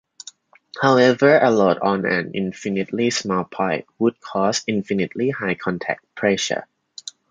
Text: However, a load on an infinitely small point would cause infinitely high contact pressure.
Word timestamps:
However, 0.81 1.37
a 1.39 1.51
load 1.51 1.77
on 1.77 2.05
an 2.07 2.31
infinitely 2.33 3.11
small 3.11 3.43
point 3.43 3.85
would 3.99 4.19
cause 4.19 4.63
infinitely 4.65 5.29
high 5.29 5.53
contact 5.53 6.03
pressure. 6.15 6.65